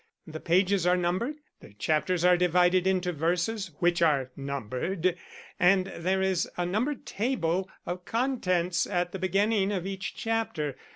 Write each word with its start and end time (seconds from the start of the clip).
The 0.25 0.39
pages 0.39 0.87
are 0.87 0.97
numbered, 0.97 1.35
the 1.59 1.73
chapters 1.75 2.25
are 2.25 2.35
divided 2.35 2.87
into 2.87 3.11
verses 3.11 3.69
which 3.77 4.01
are 4.01 4.31
numbered, 4.35 5.15
and 5.59 5.85
there 5.95 6.23
is 6.23 6.49
a 6.57 6.65
numbered 6.65 7.05
table 7.05 7.69
of 7.85 8.03
contents 8.05 8.87
at 8.87 9.11
the 9.11 9.19
beginning 9.19 9.71
of 9.71 9.85
each 9.85 10.15
chapter. 10.15 10.75